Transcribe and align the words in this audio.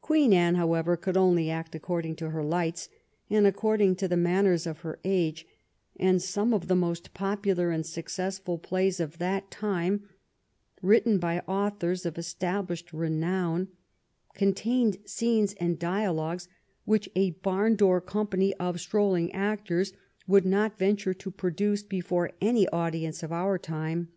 Queen 0.00 0.32
Anne, 0.32 0.56
however, 0.56 0.96
could 0.96 1.16
only 1.16 1.48
act 1.48 1.72
according 1.76 2.16
to 2.16 2.30
her 2.30 2.42
lights, 2.42 2.88
and 3.30 3.46
according 3.46 3.94
to 3.94 4.08
the 4.08 4.16
manners 4.16 4.66
of 4.66 4.80
her 4.80 4.98
age; 5.04 5.46
and 6.00 6.20
some 6.20 6.52
of 6.52 6.66
the 6.66 6.74
most 6.74 7.14
popular 7.14 7.70
and 7.70 7.86
successful 7.86 8.58
plays 8.58 8.98
of 8.98 9.18
that 9.18 9.48
time, 9.48 10.08
written 10.82 11.16
by 11.20 11.38
authors 11.46 12.04
of 12.04 12.18
established 12.18 12.92
renown, 12.92 13.68
contained 14.34 14.96
scenes 15.04 15.54
and 15.60 15.78
dialogues 15.78 16.48
which 16.84 17.08
a 17.14 17.30
barn 17.30 17.76
door 17.76 18.00
com 18.00 18.26
pany 18.26 18.50
of 18.58 18.80
strolling 18.80 19.30
actors 19.30 19.92
would 20.26 20.44
not 20.44 20.76
venture 20.76 21.14
to 21.14 21.30
produce 21.30 21.84
before 21.84 22.32
any 22.40 22.66
audience 22.70 23.22
of 23.22 23.30
our 23.30 23.58
time. 23.60 24.08